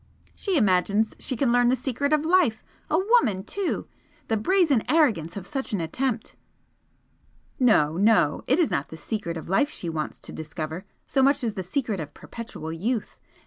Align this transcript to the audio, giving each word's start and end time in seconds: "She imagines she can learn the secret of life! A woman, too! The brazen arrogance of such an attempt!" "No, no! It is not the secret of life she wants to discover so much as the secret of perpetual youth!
"She 0.33 0.57
imagines 0.57 1.13
she 1.19 1.35
can 1.37 1.51
learn 1.51 1.69
the 1.69 1.75
secret 1.75 2.11
of 2.11 2.25
life! 2.25 2.63
A 2.89 2.97
woman, 2.97 3.43
too! 3.43 3.87
The 4.29 4.35
brazen 4.35 4.81
arrogance 4.89 5.37
of 5.37 5.45
such 5.45 5.73
an 5.73 5.79
attempt!" 5.79 6.35
"No, 7.59 7.97
no! 7.97 8.41
It 8.47 8.57
is 8.57 8.71
not 8.71 8.87
the 8.87 8.97
secret 8.97 9.37
of 9.37 9.47
life 9.47 9.69
she 9.69 9.89
wants 9.89 10.17
to 10.21 10.31
discover 10.33 10.85
so 11.05 11.21
much 11.21 11.43
as 11.43 11.53
the 11.53 11.61
secret 11.61 11.99
of 11.99 12.15
perpetual 12.15 12.73
youth! 12.73 13.19